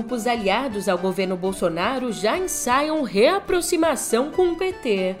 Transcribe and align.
grupos 0.00 0.26
aliados 0.26 0.88
ao 0.88 0.96
governo 0.96 1.36
Bolsonaro 1.36 2.10
já 2.10 2.38
ensaiam 2.38 3.02
reaproximação 3.02 4.30
com 4.30 4.52
o 4.52 4.56
PT. 4.56 5.14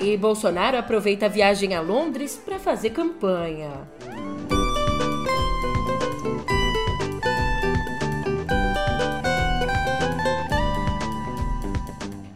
E 0.00 0.16
Bolsonaro 0.16 0.78
aproveita 0.78 1.26
a 1.26 1.28
viagem 1.28 1.74
a 1.74 1.82
Londres 1.82 2.40
para 2.42 2.58
fazer 2.58 2.90
campanha. 2.90 3.86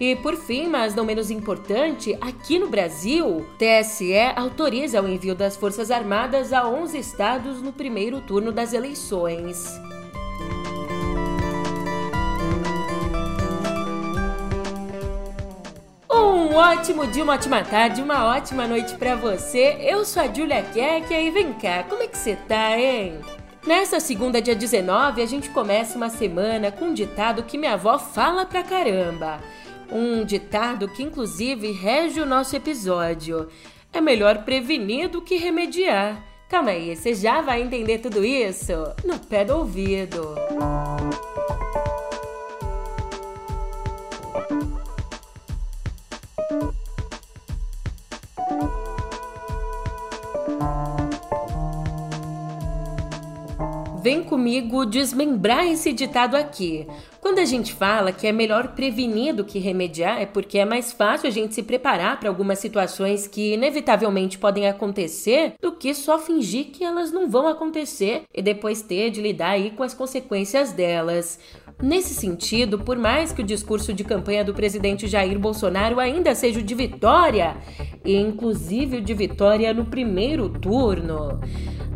E 0.01 0.15
por 0.15 0.37
fim, 0.37 0.69
mas 0.69 0.95
não 0.95 1.05
menos 1.05 1.29
importante, 1.29 2.17
aqui 2.21 2.57
no 2.57 2.69
Brasil, 2.69 3.45
TSE 3.59 4.15
autoriza 4.37 5.03
o 5.03 5.09
envio 5.09 5.35
das 5.35 5.57
Forças 5.57 5.91
Armadas 5.91 6.53
a 6.53 6.69
11 6.69 6.97
estados 6.97 7.61
no 7.61 7.73
primeiro 7.73 8.21
turno 8.21 8.53
das 8.53 8.73
eleições. 8.73 9.81
Um 16.09 16.55
ótimo 16.55 17.05
dia, 17.09 17.25
uma 17.25 17.35
ótima 17.35 17.65
tarde, 17.65 18.01
uma 18.01 18.25
ótima 18.25 18.69
noite 18.69 18.95
para 18.95 19.17
você. 19.17 19.79
Eu 19.81 20.05
sou 20.05 20.23
a 20.23 20.33
Julia 20.33 20.63
Keck 20.63 21.13
e 21.13 21.31
vem 21.31 21.53
cá, 21.55 21.83
como 21.89 22.05
é 22.05 22.07
que 22.07 22.17
você 22.17 22.37
tá, 22.37 22.79
hein? 22.79 23.19
Nessa 23.67 23.99
segunda, 23.99 24.41
dia 24.41 24.55
19, 24.55 25.21
a 25.21 25.27
gente 25.27 25.51
começa 25.51 25.97
uma 25.97 26.09
semana 26.09 26.71
com 26.71 26.87
um 26.87 26.95
ditado 26.95 27.43
que 27.43 27.59
minha 27.59 27.75
avó 27.75 27.99
fala 27.99 28.47
pra 28.47 28.63
caramba. 28.63 29.41
Um 29.91 30.25
ditado 30.25 30.89
que, 30.89 31.03
inclusive, 31.03 31.73
rege 31.73 32.21
o 32.21 32.27
nosso 32.27 32.55
episódio. 32.55 33.49
É 33.93 34.01
melhor 34.01 34.45
prevenir 34.45 35.09
do 35.09 35.23
que 35.23 35.37
remediar. 35.37 36.25
Calma 36.49 36.71
aí, 36.71 36.97
você 36.97 37.15
já 37.15 37.41
vai 37.41 37.63
entender 37.63 37.99
tudo 37.99 38.25
isso 38.25 38.73
no 39.05 39.19
pé 39.19 39.45
do 39.45 39.57
ouvido. 39.57 40.35
Vem 54.09 54.23
comigo 54.23 54.87
desmembrar 54.87 55.67
esse 55.67 55.93
ditado 55.93 56.35
aqui. 56.35 56.87
Quando 57.21 57.41
a 57.41 57.45
gente 57.45 57.75
fala 57.75 58.11
que 58.11 58.27
é 58.27 58.33
melhor 58.33 58.69
prevenir 58.69 59.35
do 59.35 59.45
que 59.45 59.59
remediar, 59.59 60.19
é 60.19 60.25
porque 60.25 60.59
é 60.59 60.65
mais 60.65 60.95
fácil 60.95 61.29
a 61.29 61.31
gente 61.31 61.55
se 61.55 61.63
preparar 61.63 62.19
para 62.19 62.31
algumas 62.31 62.59
situações 62.59 63.27
que 63.27 63.53
inevitavelmente 63.53 64.39
podem 64.39 64.67
acontecer 64.67 65.53
do 65.61 65.73
que 65.73 65.93
só 65.93 66.19
fingir 66.19 66.69
que 66.73 66.83
elas 66.83 67.13
não 67.13 67.29
vão 67.29 67.47
acontecer 67.49 68.23
e 68.35 68.41
depois 68.41 68.81
ter 68.81 69.11
de 69.11 69.21
lidar 69.21 69.51
aí 69.51 69.73
com 69.73 69.83
as 69.83 69.93
consequências 69.93 70.73
delas. 70.73 71.39
Nesse 71.79 72.15
sentido, 72.15 72.79
por 72.79 72.97
mais 72.97 73.31
que 73.31 73.43
o 73.43 73.45
discurso 73.45 73.93
de 73.93 74.05
campanha 74.05 74.43
do 74.43 74.55
presidente 74.55 75.07
Jair 75.07 75.39
Bolsonaro 75.39 76.01
ainda 76.01 76.35
seja 76.35 76.61
o 76.61 76.63
de 76.63 76.75
vitória, 76.75 77.59
e 78.03 78.17
inclusive 78.17 78.97
o 78.97 79.03
de 79.03 79.13
vitória 79.13 79.75
no 79.75 79.85
primeiro 79.85 80.49
turno, 80.49 81.39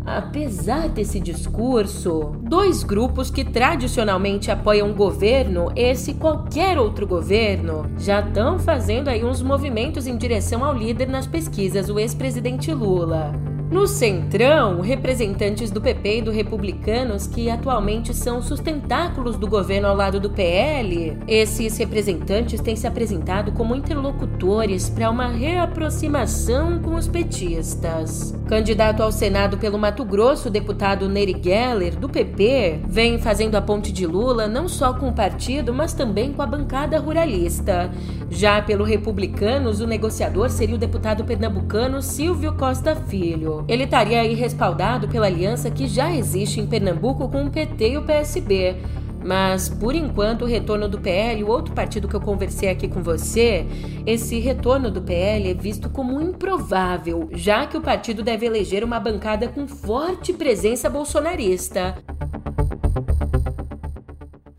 Apesar 0.04 0.88
desse 0.88 1.20
discurso, 1.20 2.34
dois 2.42 2.82
grupos 2.82 3.30
que 3.30 3.44
tradicionalmente 3.44 4.50
apoiam 4.50 4.90
o 4.90 4.94
governo, 4.94 5.70
esse 5.76 6.14
qualquer 6.14 6.78
outro 6.78 7.06
governo, 7.06 7.86
já 7.98 8.20
estão 8.20 8.58
fazendo 8.58 9.08
aí 9.08 9.24
uns 9.24 9.42
movimentos 9.42 10.06
em 10.06 10.16
direção 10.16 10.64
ao 10.64 10.74
líder 10.74 11.08
nas 11.08 11.26
pesquisas, 11.26 11.88
o 11.88 11.98
ex-presidente 11.98 12.72
Lula. 12.72 13.51
No 13.72 13.86
Centrão, 13.86 14.82
representantes 14.82 15.70
do 15.70 15.80
PP 15.80 16.18
e 16.18 16.22
do 16.22 16.30
Republicanos, 16.30 17.26
que 17.26 17.48
atualmente 17.48 18.12
são 18.12 18.42
sustentáculos 18.42 19.38
do 19.38 19.48
governo 19.48 19.88
ao 19.88 19.96
lado 19.96 20.20
do 20.20 20.28
PL, 20.28 21.16
esses 21.26 21.78
representantes 21.78 22.60
têm 22.60 22.76
se 22.76 22.86
apresentado 22.86 23.50
como 23.52 23.74
interlocutores 23.74 24.90
para 24.90 25.08
uma 25.08 25.28
reaproximação 25.28 26.80
com 26.80 26.96
os 26.96 27.08
petistas. 27.08 28.34
Candidato 28.46 29.02
ao 29.02 29.10
Senado 29.10 29.56
pelo 29.56 29.78
Mato 29.78 30.04
Grosso, 30.04 30.48
o 30.48 30.52
deputado 30.52 31.08
Neri 31.08 31.34
Geller, 31.42 31.98
do 31.98 32.10
PP, 32.10 32.80
vem 32.86 33.18
fazendo 33.18 33.54
a 33.54 33.62
ponte 33.62 33.90
de 33.90 34.06
Lula 34.06 34.46
não 34.46 34.68
só 34.68 34.92
com 34.92 35.08
o 35.08 35.14
partido, 35.14 35.72
mas 35.72 35.94
também 35.94 36.34
com 36.34 36.42
a 36.42 36.46
bancada 36.46 36.98
ruralista. 36.98 37.90
Já 38.28 38.60
pelo 38.60 38.84
Republicanos, 38.84 39.80
o 39.80 39.86
negociador 39.86 40.50
seria 40.50 40.74
o 40.74 40.78
deputado 40.78 41.24
pernambucano 41.24 42.02
Silvio 42.02 42.52
Costa 42.52 42.94
Filho. 42.94 43.61
Ele 43.68 43.84
estaria 43.84 44.20
aí 44.20 44.34
respaldado 44.34 45.08
pela 45.08 45.26
aliança 45.26 45.70
que 45.70 45.86
já 45.86 46.12
existe 46.12 46.60
em 46.60 46.66
Pernambuco 46.66 47.28
com 47.28 47.44
o 47.44 47.50
PT 47.50 47.90
e 47.90 47.96
o 47.98 48.02
PSB. 48.02 48.76
Mas, 49.24 49.68
por 49.68 49.94
enquanto, 49.94 50.42
o 50.42 50.48
retorno 50.48 50.88
do 50.88 50.98
PL, 50.98 51.44
o 51.44 51.48
outro 51.48 51.72
partido 51.72 52.08
que 52.08 52.14
eu 52.14 52.20
conversei 52.20 52.68
aqui 52.68 52.88
com 52.88 53.02
você, 53.02 53.64
esse 54.04 54.40
retorno 54.40 54.90
do 54.90 55.00
PL 55.00 55.48
é 55.50 55.54
visto 55.54 55.88
como 55.88 56.20
improvável, 56.20 57.28
já 57.32 57.66
que 57.66 57.76
o 57.76 57.80
partido 57.80 58.22
deve 58.22 58.46
eleger 58.46 58.82
uma 58.82 58.98
bancada 58.98 59.46
com 59.46 59.68
forte 59.68 60.32
presença 60.32 60.90
bolsonarista. 60.90 61.94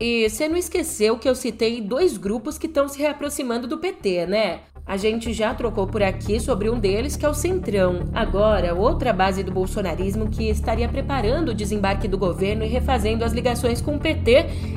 E 0.00 0.28
você 0.28 0.48
não 0.48 0.56
esqueceu 0.56 1.18
que 1.18 1.28
eu 1.28 1.34
citei 1.34 1.80
dois 1.80 2.16
grupos 2.16 2.58
que 2.58 2.66
estão 2.66 2.88
se 2.88 2.98
reaproximando 2.98 3.66
do 3.66 3.78
PT, 3.78 4.26
né? 4.26 4.60
A 4.86 4.98
gente 4.98 5.32
já 5.32 5.54
trocou 5.54 5.86
por 5.86 6.02
aqui 6.02 6.38
sobre 6.38 6.68
um 6.68 6.78
deles, 6.78 7.16
que 7.16 7.24
é 7.24 7.28
o 7.28 7.32
Centrão. 7.32 8.00
Agora, 8.12 8.74
outra 8.74 9.14
base 9.14 9.42
do 9.42 9.50
bolsonarismo 9.50 10.28
que 10.28 10.50
estaria 10.50 10.86
preparando 10.86 11.48
o 11.48 11.54
desembarque 11.54 12.06
do 12.06 12.18
governo 12.18 12.64
e 12.64 12.68
refazendo 12.68 13.24
as 13.24 13.32
ligações 13.32 13.80
com 13.80 13.96
o 13.96 13.98
PT 13.98 14.32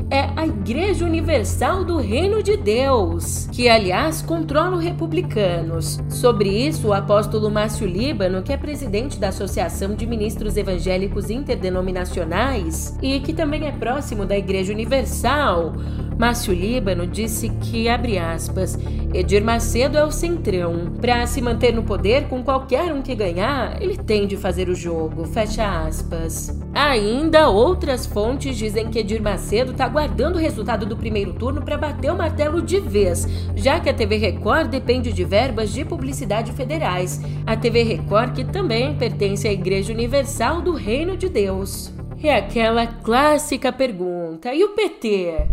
é 0.09 0.29
a 0.37 0.47
Igreja 0.47 1.03
Universal 1.03 1.83
do 1.83 1.97
Reino 1.97 2.41
de 2.41 2.55
Deus, 2.55 3.49
que, 3.51 3.67
aliás, 3.67 4.21
controla 4.21 4.77
os 4.77 4.83
republicanos. 4.83 5.99
Sobre 6.07 6.47
isso, 6.47 6.87
o 6.87 6.93
apóstolo 6.93 7.51
Márcio 7.51 7.85
Líbano, 7.85 8.41
que 8.41 8.53
é 8.53 8.57
presidente 8.57 9.19
da 9.19 9.27
Associação 9.27 9.93
de 9.93 10.07
Ministros 10.07 10.55
Evangélicos 10.55 11.29
Interdenominacionais 11.29 12.97
e 13.01 13.19
que 13.19 13.33
também 13.33 13.67
é 13.67 13.73
próximo 13.73 14.25
da 14.25 14.37
Igreja 14.37 14.71
Universal, 14.71 15.73
Márcio 16.17 16.53
Líbano 16.53 17.05
disse 17.05 17.49
que, 17.49 17.87
abre 17.87 18.17
aspas, 18.17 18.77
Edir 19.13 19.43
Macedo 19.43 19.96
é 19.97 20.03
o 20.03 20.11
centrão. 20.11 20.93
Para 21.01 21.25
se 21.25 21.41
manter 21.41 21.73
no 21.73 21.83
poder 21.83 22.27
com 22.27 22.43
qualquer 22.43 22.93
um 22.93 23.01
que 23.01 23.15
ganhar, 23.15 23.81
ele 23.81 23.97
tem 23.97 24.27
de 24.27 24.37
fazer 24.37 24.69
o 24.69 24.75
jogo, 24.75 25.25
fecha 25.25 25.85
aspas. 25.85 26.57
Ainda 26.73 27.49
outras 27.49 28.05
fontes 28.05 28.57
dizem 28.57 28.89
que 28.89 28.99
Edir 28.99 29.21
Macedo 29.21 29.71
está 29.71 29.87
guardando 29.87 30.35
o 30.35 30.39
resultado 30.39 30.85
do 30.85 30.95
primeiro 30.95 31.33
turno 31.33 31.61
para 31.61 31.77
bater 31.77 32.11
o 32.11 32.17
martelo 32.17 32.61
de 32.61 32.79
vez, 32.79 33.27
já 33.55 33.79
que 33.79 33.89
a 33.89 33.93
TV 33.93 34.17
Record 34.17 34.69
depende 34.69 35.11
de 35.11 35.23
verbas 35.23 35.71
de 35.73 35.83
publicidade 35.83 36.51
federais. 36.51 37.21
A 37.45 37.57
TV 37.57 37.83
Record 37.83 38.33
que 38.33 38.45
também 38.45 38.95
pertence 38.95 39.47
à 39.47 39.51
Igreja 39.51 39.93
Universal 39.93 40.61
do 40.61 40.73
Reino 40.73 41.17
de 41.17 41.29
Deus. 41.29 41.91
É 42.21 42.35
aquela 42.35 42.87
clássica 42.87 43.71
pergunta: 43.71 44.53
e 44.53 44.63
o 44.63 44.69
PT? 44.69 45.47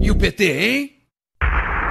E 0.00 0.10
o 0.10 0.16
PT, 0.16 0.44
hein? 0.44 1.01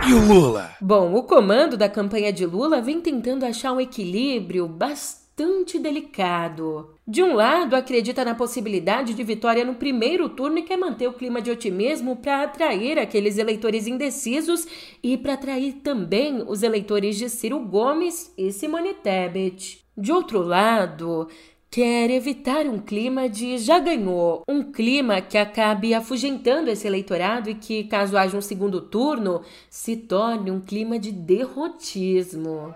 E 0.07 0.13
o 0.13 0.25
Lula? 0.25 0.71
Bom, 0.81 1.13
o 1.13 1.23
comando 1.23 1.77
da 1.77 1.87
campanha 1.87 2.33
de 2.33 2.43
Lula 2.43 2.81
vem 2.81 2.99
tentando 2.99 3.45
achar 3.45 3.71
um 3.71 3.79
equilíbrio 3.79 4.67
bastante 4.67 5.77
delicado. 5.77 6.95
De 7.07 7.21
um 7.21 7.35
lado, 7.35 7.75
acredita 7.75 8.25
na 8.25 8.33
possibilidade 8.33 9.13
de 9.13 9.23
vitória 9.23 9.63
no 9.63 9.75
primeiro 9.75 10.27
turno 10.29 10.57
e 10.57 10.63
quer 10.63 10.77
manter 10.77 11.07
o 11.07 11.13
clima 11.13 11.39
de 11.39 11.51
otimismo 11.51 12.15
para 12.15 12.43
atrair 12.43 12.97
aqueles 12.97 13.37
eleitores 13.37 13.85
indecisos 13.85 14.67
e 15.03 15.17
para 15.17 15.33
atrair 15.33 15.73
também 15.83 16.43
os 16.47 16.63
eleitores 16.63 17.15
de 17.15 17.29
Ciro 17.29 17.59
Gomes 17.59 18.33
e 18.35 18.51
Simone 18.51 18.95
Tebet. 18.95 19.85
De 19.95 20.11
outro 20.11 20.41
lado, 20.41 21.27
quer 21.71 22.09
evitar 22.09 22.65
um 22.65 22.77
clima 22.77 23.29
de 23.29 23.57
já 23.57 23.79
ganhou, 23.79 24.43
um 24.45 24.61
clima 24.61 25.21
que 25.21 25.37
acabe 25.37 25.93
afugentando 25.93 26.69
esse 26.69 26.85
eleitorado 26.85 27.49
e 27.49 27.55
que, 27.55 27.85
caso 27.85 28.17
haja 28.17 28.37
um 28.37 28.41
segundo 28.41 28.81
turno, 28.81 29.41
se 29.69 29.95
torne 29.95 30.51
um 30.51 30.59
clima 30.59 30.99
de 30.99 31.13
derrotismo. 31.13 32.75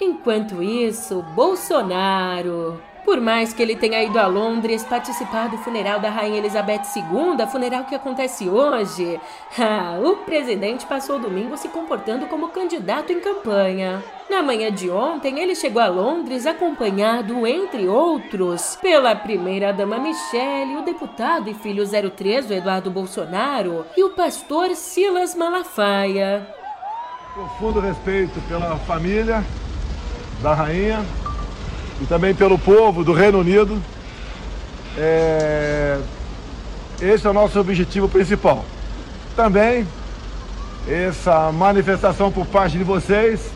Enquanto 0.00 0.62
isso, 0.62 1.22
Bolsonaro 1.34 2.80
por 3.10 3.20
mais 3.20 3.52
que 3.52 3.60
ele 3.60 3.74
tenha 3.74 4.04
ido 4.04 4.20
a 4.20 4.28
Londres 4.28 4.84
participar 4.84 5.48
do 5.48 5.58
funeral 5.58 5.98
da 5.98 6.08
Rainha 6.08 6.38
Elizabeth 6.38 6.82
II, 6.94 7.44
funeral 7.50 7.82
que 7.82 7.96
acontece 7.96 8.48
hoje, 8.48 9.20
ah, 9.58 9.98
o 10.00 10.18
presidente 10.18 10.86
passou 10.86 11.16
o 11.16 11.18
domingo 11.18 11.56
se 11.56 11.66
comportando 11.70 12.28
como 12.28 12.50
candidato 12.50 13.12
em 13.12 13.18
campanha. 13.18 14.00
Na 14.30 14.44
manhã 14.44 14.70
de 14.70 14.88
ontem, 14.88 15.40
ele 15.40 15.56
chegou 15.56 15.82
a 15.82 15.88
Londres 15.88 16.46
acompanhado, 16.46 17.44
entre 17.48 17.88
outros, 17.88 18.78
pela 18.80 19.16
primeira-dama 19.16 19.98
Michelle, 19.98 20.76
o 20.76 20.84
deputado 20.84 21.50
e 21.50 21.54
filho 21.54 21.82
03 21.84 22.48
Eduardo 22.48 22.92
Bolsonaro 22.92 23.86
e 23.96 24.04
o 24.04 24.10
pastor 24.10 24.76
Silas 24.76 25.34
Malafaia. 25.34 26.46
Profundo 27.34 27.80
respeito 27.80 28.40
pela 28.42 28.76
família 28.76 29.44
da 30.40 30.54
rainha 30.54 31.04
e 32.00 32.06
também 32.06 32.34
pelo 32.34 32.58
povo 32.58 33.04
do 33.04 33.12
Reino 33.12 33.38
Unido. 33.38 33.80
É... 34.96 35.98
Esse 37.00 37.26
é 37.26 37.30
o 37.30 37.32
nosso 37.32 37.58
objetivo 37.58 38.08
principal. 38.08 38.64
Também, 39.34 39.86
essa 40.88 41.50
manifestação 41.52 42.30
por 42.30 42.46
parte 42.46 42.76
de 42.76 42.84
vocês 42.84 43.50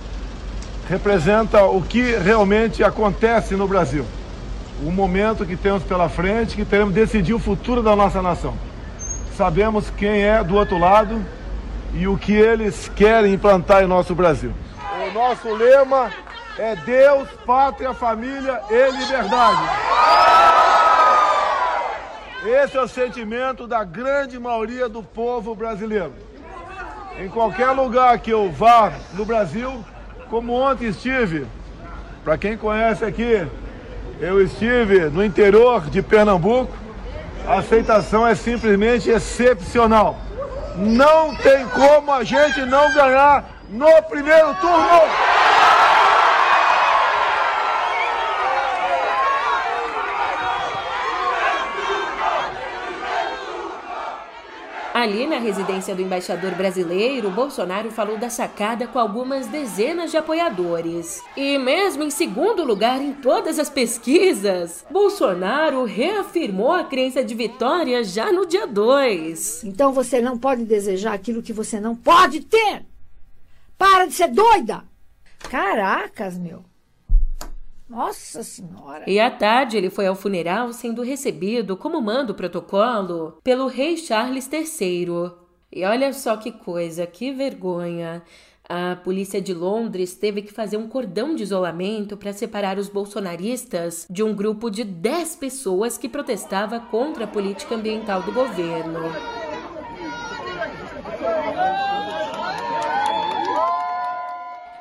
representa 0.88 1.64
o 1.64 1.82
que 1.82 2.16
realmente 2.16 2.82
acontece 2.82 3.54
no 3.54 3.66
Brasil. 3.66 4.04
O 4.82 4.90
momento 4.90 5.46
que 5.46 5.56
temos 5.56 5.82
pela 5.82 6.08
frente, 6.08 6.56
que 6.56 6.64
teremos 6.64 6.94
de 6.94 7.00
decidir 7.00 7.34
o 7.34 7.38
futuro 7.38 7.82
da 7.82 7.94
nossa 7.94 8.20
nação. 8.20 8.54
Sabemos 9.36 9.90
quem 9.96 10.22
é 10.22 10.42
do 10.42 10.54
outro 10.56 10.78
lado 10.78 11.24
e 11.94 12.06
o 12.06 12.16
que 12.16 12.32
eles 12.32 12.90
querem 12.94 13.34
implantar 13.34 13.82
em 13.82 13.86
nosso 13.86 14.14
Brasil. 14.14 14.52
O 15.08 15.12
nosso 15.12 15.52
lema 15.54 16.10
é 16.58 16.76
Deus, 16.76 17.28
pátria, 17.44 17.92
família 17.92 18.60
e 18.70 18.90
liberdade. 18.90 19.62
Esse 22.46 22.76
é 22.76 22.80
o 22.80 22.88
sentimento 22.88 23.66
da 23.66 23.82
grande 23.82 24.38
maioria 24.38 24.88
do 24.88 25.02
povo 25.02 25.54
brasileiro. 25.54 26.12
Em 27.18 27.28
qualquer 27.28 27.70
lugar 27.70 28.18
que 28.18 28.30
eu 28.30 28.50
vá 28.50 28.92
no 29.14 29.24
Brasil, 29.24 29.84
como 30.28 30.52
ontem 30.52 30.88
estive, 30.88 31.46
para 32.22 32.36
quem 32.36 32.56
conhece 32.56 33.04
aqui, 33.04 33.46
eu 34.20 34.42
estive 34.42 35.06
no 35.10 35.24
interior 35.24 35.88
de 35.88 36.02
Pernambuco, 36.02 36.72
a 37.46 37.58
aceitação 37.58 38.26
é 38.26 38.34
simplesmente 38.34 39.10
excepcional. 39.10 40.16
Não 40.76 41.34
tem 41.36 41.66
como 41.68 42.12
a 42.12 42.24
gente 42.24 42.60
não 42.62 42.92
ganhar 42.92 43.44
no 43.68 44.02
primeiro 44.02 44.54
turno. 44.56 45.33
Ali 55.04 55.26
na 55.26 55.36
residência 55.36 55.94
do 55.94 56.00
embaixador 56.00 56.52
brasileiro, 56.52 57.30
Bolsonaro 57.30 57.90
falou 57.90 58.16
da 58.16 58.30
sacada 58.30 58.86
com 58.86 58.98
algumas 58.98 59.46
dezenas 59.46 60.10
de 60.10 60.16
apoiadores. 60.16 61.22
E 61.36 61.58
mesmo 61.58 62.04
em 62.04 62.10
segundo 62.10 62.64
lugar 62.64 63.02
em 63.02 63.12
todas 63.12 63.58
as 63.58 63.68
pesquisas, 63.68 64.82
Bolsonaro 64.90 65.84
reafirmou 65.84 66.72
a 66.72 66.84
crença 66.84 67.22
de 67.22 67.34
vitória 67.34 68.02
já 68.02 68.32
no 68.32 68.46
dia 68.46 68.66
2. 68.66 69.64
Então 69.64 69.92
você 69.92 70.22
não 70.22 70.38
pode 70.38 70.64
desejar 70.64 71.12
aquilo 71.12 71.42
que 71.42 71.52
você 71.52 71.78
não 71.78 71.94
pode 71.94 72.40
ter. 72.40 72.86
Para 73.76 74.06
de 74.06 74.14
ser 74.14 74.28
doida! 74.28 74.84
Caracas, 75.50 76.38
meu. 76.38 76.64
Nossa 77.88 78.42
Senhora! 78.42 79.04
E 79.06 79.20
à 79.20 79.30
tarde 79.30 79.76
ele 79.76 79.90
foi 79.90 80.06
ao 80.06 80.14
funeral 80.14 80.72
sendo 80.72 81.02
recebido, 81.02 81.76
como 81.76 82.00
manda 82.00 82.32
o 82.32 82.34
protocolo, 82.34 83.38
pelo 83.42 83.66
rei 83.66 83.96
Charles 83.96 84.48
III. 84.50 85.32
E 85.70 85.84
olha 85.84 86.12
só 86.12 86.36
que 86.36 86.52
coisa, 86.52 87.06
que 87.06 87.32
vergonha! 87.32 88.22
A 88.66 88.96
polícia 88.96 89.42
de 89.42 89.52
Londres 89.52 90.14
teve 90.14 90.40
que 90.40 90.52
fazer 90.52 90.78
um 90.78 90.88
cordão 90.88 91.34
de 91.34 91.42
isolamento 91.42 92.16
para 92.16 92.32
separar 92.32 92.78
os 92.78 92.88
bolsonaristas 92.88 94.06
de 94.08 94.22
um 94.22 94.34
grupo 94.34 94.70
de 94.70 94.82
10 94.82 95.36
pessoas 95.36 95.98
que 95.98 96.08
protestava 96.08 96.80
contra 96.80 97.24
a 97.24 97.28
política 97.28 97.74
ambiental 97.74 98.22
do 98.22 98.32
governo. 98.32 99.00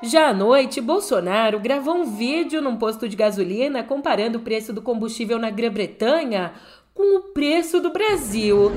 Já 0.04 0.28
à 0.28 0.34
noite, 0.34 0.82
Bolsonaro 0.82 1.58
gravou 1.62 1.96
um 1.96 2.18
vídeo 2.18 2.62
num 2.62 2.76
posto 2.76 3.08
de 3.08 3.16
gasolina 3.16 3.82
comparando 3.84 4.38
o 4.38 4.42
preço 4.42 4.74
do 4.74 4.82
combustível 4.82 5.40
na 5.40 5.50
Grã-Bretanha 5.50 6.52
com 6.94 7.20
o 7.20 7.22
preço 7.32 7.80
do 7.80 7.90
Brasil. 7.90 8.74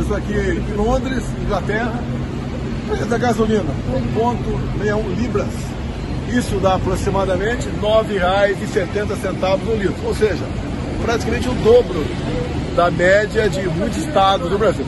Isso 0.00 0.14
aqui 0.14 0.32
em 0.32 0.74
Londres, 0.74 1.24
Inglaterra, 1.44 1.92
preço 2.88 3.04
da 3.04 3.18
gasolina, 3.18 3.66
1,61 4.16 5.20
libras. 5.20 5.46
Isso 6.34 6.58
dá 6.58 6.76
aproximadamente 6.76 7.68
R$ 7.68 7.76
9,70 7.82 9.58
no 9.62 9.76
litro, 9.76 10.06
ou 10.06 10.14
seja, 10.14 10.44
praticamente 11.02 11.50
o 11.50 11.54
dobro 11.56 12.02
da 12.74 12.90
média 12.90 13.46
de 13.50 13.68
muitos 13.68 13.98
estados 13.98 14.48
do 14.48 14.58
Brasil. 14.58 14.86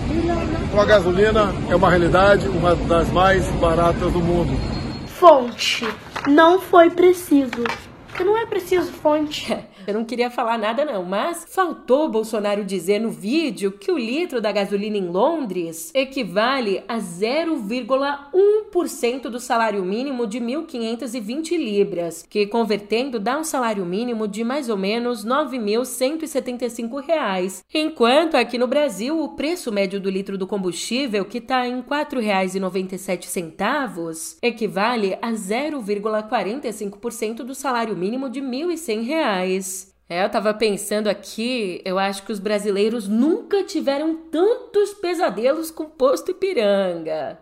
Então 0.67 0.81
a 0.81 0.87
gasolina 0.87 1.55
é 1.69 1.77
uma 1.77 1.91
realidade, 1.91 2.49
uma 2.49 2.75
das 2.75 3.11
mais 3.11 3.47
baratas 3.61 4.11
do 4.11 4.19
mundo. 4.19 4.78
Fonte. 5.19 5.85
Não 6.29 6.61
foi 6.61 6.91
preciso. 6.91 7.65
Porque 8.07 8.23
não 8.23 8.39
é 8.39 8.47
preciso 8.47 8.93
fonte. 8.93 9.53
Eu 9.89 9.95
não 9.95 10.05
queria 10.05 10.31
falar 10.31 10.59
nada 10.59 10.85
não, 10.85 11.03
mas 11.03 11.47
faltou 11.49 12.11
Bolsonaro 12.11 12.63
dizer 12.63 13.01
no 13.01 13.09
vídeo 13.09 13.73
que 13.73 13.91
o 13.91 13.97
litro 13.97 14.39
da 14.39 14.53
gasolina 14.53 14.99
em 14.99 15.09
Londres 15.09 15.91
equivale 15.95 16.85
a 16.87 16.99
0,1% 16.99 19.31
do 19.31 19.41
salário 19.41 19.83
mínimo 19.83 20.27
de 20.27 20.41
1.520 20.41 21.57
libras, 21.57 22.23
que 22.29 22.47
convertendo 22.47 23.19
dá 23.19 23.39
um 23.39 23.45
salário 23.45 23.87
mínimo 23.87 24.29
de 24.29 24.45
mais 24.45 24.69
ou 24.69 24.77
menos 24.77 25.25
9.175 25.25 27.03
reais. 27.03 27.65
Enquanto 27.73 28.35
aqui 28.35 28.59
no 28.59 28.67
Brasil 28.67 29.19
o 29.19 29.37
preço 29.37 29.73
médio 29.73 29.99
do 29.99 30.11
litro 30.11 30.37
do 30.37 30.47
combustível, 30.47 31.25
que 31.25 31.39
está 31.39 31.67
em 31.67 31.77
R$ 31.77 31.85
4,97, 31.89 34.37
equivale 34.43 35.17
a 35.23 35.33
0,45% 35.33 37.37
do 37.37 37.55
salário 37.55 37.97
mínimo 37.97 38.29
de 38.29 38.43
1.100 38.43 39.03
reais. 39.03 39.78
É, 40.09 40.25
eu 40.25 40.31
tava 40.31 40.55
pensando 40.55 41.09
aqui, 41.09 41.83
eu 41.85 41.99
acho 41.99 42.23
que 42.23 42.33
os 42.33 42.39
brasileiros 42.39 43.07
nunca 43.07 43.63
tiveram 43.65 44.17
tantos 44.31 44.95
pesadelos 44.95 45.71
com 45.71 45.85
posto 45.85 46.31
Ipiranga. 46.31 47.39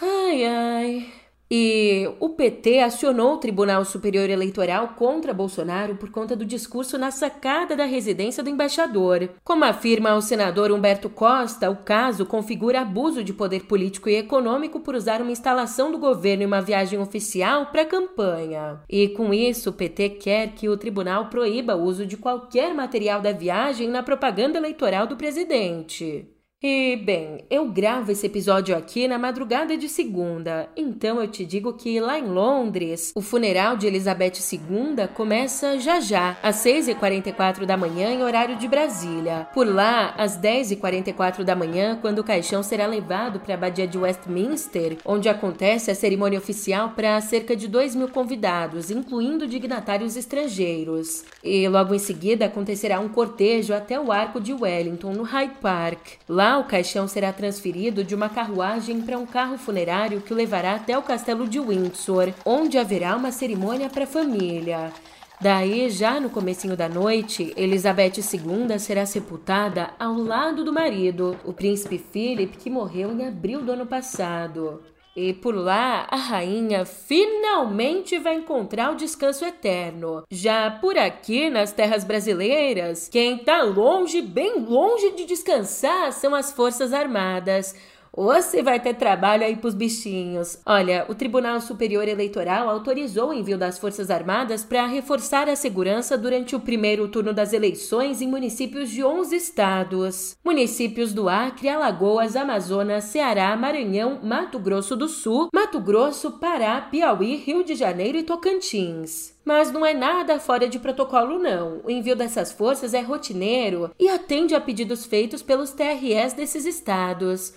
Ai, 0.00 0.44
ai. 0.44 1.21
E 1.54 2.10
o 2.18 2.30
PT 2.30 2.80
acionou 2.80 3.34
o 3.34 3.36
Tribunal 3.36 3.84
Superior 3.84 4.30
Eleitoral 4.30 4.94
contra 4.96 5.34
Bolsonaro 5.34 5.96
por 5.96 6.08
conta 6.08 6.34
do 6.34 6.46
discurso 6.46 6.96
na 6.96 7.10
sacada 7.10 7.76
da 7.76 7.84
residência 7.84 8.42
do 8.42 8.48
embaixador. 8.48 9.28
Como 9.44 9.62
afirma 9.62 10.14
o 10.14 10.22
senador 10.22 10.72
Humberto 10.72 11.10
Costa, 11.10 11.68
o 11.68 11.76
caso 11.76 12.24
configura 12.24 12.80
abuso 12.80 13.22
de 13.22 13.34
poder 13.34 13.66
político 13.66 14.08
e 14.08 14.16
econômico 14.16 14.80
por 14.80 14.94
usar 14.94 15.20
uma 15.20 15.30
instalação 15.30 15.92
do 15.92 15.98
governo 15.98 16.42
em 16.42 16.46
uma 16.46 16.62
viagem 16.62 16.98
oficial 16.98 17.66
para 17.66 17.84
campanha. 17.84 18.80
E 18.88 19.08
com 19.08 19.34
isso, 19.34 19.68
o 19.68 19.74
PT 19.74 20.08
quer 20.08 20.54
que 20.54 20.70
o 20.70 20.78
tribunal 20.78 21.26
proíba 21.26 21.76
o 21.76 21.82
uso 21.82 22.06
de 22.06 22.16
qualquer 22.16 22.72
material 22.72 23.20
da 23.20 23.30
viagem 23.30 23.90
na 23.90 24.02
propaganda 24.02 24.56
eleitoral 24.56 25.06
do 25.06 25.18
presidente. 25.18 26.32
E, 26.64 26.94
bem, 26.94 27.44
eu 27.50 27.68
gravo 27.72 28.12
esse 28.12 28.24
episódio 28.24 28.76
aqui 28.76 29.08
na 29.08 29.18
madrugada 29.18 29.76
de 29.76 29.88
segunda, 29.88 30.68
então 30.76 31.20
eu 31.20 31.26
te 31.26 31.44
digo 31.44 31.72
que 31.72 31.98
lá 31.98 32.16
em 32.16 32.26
Londres, 32.28 33.10
o 33.16 33.20
funeral 33.20 33.76
de 33.76 33.88
Elizabeth 33.88 34.34
II 34.52 35.08
começa 35.12 35.76
já 35.80 35.98
já, 35.98 36.38
às 36.40 36.64
6h44 36.64 37.66
da 37.66 37.76
manhã, 37.76 38.10
em 38.10 38.22
horário 38.22 38.54
de 38.54 38.68
Brasília. 38.68 39.48
Por 39.52 39.66
lá, 39.66 40.14
às 40.16 40.38
10h44 40.38 41.42
da 41.42 41.56
manhã, 41.56 41.98
quando 42.00 42.20
o 42.20 42.24
caixão 42.24 42.62
será 42.62 42.86
levado 42.86 43.40
para 43.40 43.54
a 43.54 43.56
Abadia 43.56 43.88
de 43.88 43.98
Westminster, 43.98 44.98
onde 45.04 45.28
acontece 45.28 45.90
a 45.90 45.96
cerimônia 45.96 46.38
oficial 46.38 46.90
para 46.90 47.20
cerca 47.20 47.56
de 47.56 47.66
2 47.66 47.96
mil 47.96 48.08
convidados, 48.08 48.88
incluindo 48.88 49.48
dignatários 49.48 50.16
estrangeiros. 50.16 51.24
E 51.42 51.66
logo 51.66 51.92
em 51.92 51.98
seguida 51.98 52.44
acontecerá 52.44 53.00
um 53.00 53.08
cortejo 53.08 53.74
até 53.74 53.98
o 53.98 54.12
Arco 54.12 54.40
de 54.40 54.52
Wellington, 54.52 55.12
no 55.12 55.24
Hyde 55.24 55.54
Park. 55.60 55.98
Lá, 56.28 56.51
o 56.58 56.64
caixão 56.64 57.06
será 57.06 57.32
transferido 57.32 58.02
de 58.02 58.14
uma 58.14 58.28
carruagem 58.28 59.00
para 59.00 59.18
um 59.18 59.26
carro 59.26 59.58
funerário 59.58 60.20
que 60.20 60.32
o 60.32 60.36
levará 60.36 60.74
até 60.74 60.96
o 60.96 61.02
castelo 61.02 61.48
de 61.48 61.60
Windsor, 61.60 62.32
onde 62.44 62.78
haverá 62.78 63.16
uma 63.16 63.32
cerimônia 63.32 63.88
para 63.88 64.04
a 64.04 64.06
família. 64.06 64.92
Daí, 65.40 65.90
já 65.90 66.20
no 66.20 66.30
comecinho 66.30 66.76
da 66.76 66.88
noite, 66.88 67.52
Elizabeth 67.56 68.18
II 68.18 68.78
será 68.78 69.04
sepultada 69.04 69.90
ao 69.98 70.14
lado 70.14 70.62
do 70.62 70.72
marido, 70.72 71.36
o 71.44 71.52
príncipe 71.52 71.98
Philip, 71.98 72.56
que 72.56 72.70
morreu 72.70 73.10
em 73.10 73.26
abril 73.26 73.60
do 73.60 73.72
ano 73.72 73.86
passado. 73.86 74.91
E 75.14 75.34
por 75.34 75.54
lá, 75.54 76.06
a 76.10 76.16
rainha 76.16 76.86
finalmente 76.86 78.18
vai 78.18 78.36
encontrar 78.36 78.92
o 78.92 78.96
descanso 78.96 79.44
eterno. 79.44 80.24
Já 80.30 80.70
por 80.70 80.96
aqui, 80.96 81.50
nas 81.50 81.70
terras 81.70 82.02
brasileiras, 82.02 83.08
quem 83.10 83.36
tá 83.36 83.62
longe, 83.62 84.22
bem 84.22 84.60
longe 84.60 85.10
de 85.10 85.26
descansar, 85.26 86.12
são 86.12 86.34
as 86.34 86.50
Forças 86.50 86.94
Armadas. 86.94 87.74
Você 88.14 88.62
vai 88.62 88.78
ter 88.78 88.94
trabalho 88.94 89.42
aí 89.42 89.56
pros 89.56 89.74
bichinhos. 89.74 90.58
Olha, 90.66 91.06
o 91.08 91.14
Tribunal 91.14 91.58
Superior 91.62 92.06
Eleitoral 92.06 92.68
autorizou 92.68 93.30
o 93.30 93.32
envio 93.32 93.56
das 93.56 93.78
Forças 93.78 94.10
Armadas 94.10 94.62
para 94.62 94.86
reforçar 94.86 95.48
a 95.48 95.56
segurança 95.56 96.18
durante 96.18 96.54
o 96.54 96.60
primeiro 96.60 97.08
turno 97.08 97.32
das 97.32 97.54
eleições 97.54 98.20
em 98.20 98.28
municípios 98.28 98.90
de 98.90 99.02
11 99.02 99.34
estados. 99.34 100.36
Municípios 100.44 101.14
do 101.14 101.26
Acre, 101.26 101.70
Alagoas, 101.70 102.36
Amazonas, 102.36 103.04
Ceará, 103.04 103.56
Maranhão, 103.56 104.20
Mato 104.22 104.58
Grosso 104.58 104.94
do 104.94 105.08
Sul, 105.08 105.48
Mato 105.54 105.80
Grosso, 105.80 106.32
Pará, 106.32 106.82
Piauí, 106.82 107.36
Rio 107.36 107.64
de 107.64 107.74
Janeiro 107.74 108.18
e 108.18 108.22
Tocantins. 108.22 109.34
Mas 109.42 109.72
não 109.72 109.84
é 109.84 109.94
nada 109.94 110.38
fora 110.38 110.68
de 110.68 110.78
protocolo, 110.78 111.38
não. 111.38 111.80
O 111.82 111.90
envio 111.90 112.14
dessas 112.14 112.52
forças 112.52 112.92
é 112.92 113.00
rotineiro 113.00 113.90
e 113.98 114.08
atende 114.08 114.54
a 114.54 114.60
pedidos 114.60 115.06
feitos 115.06 115.42
pelos 115.42 115.70
TRS 115.70 116.34
desses 116.34 116.66
estados. 116.66 117.54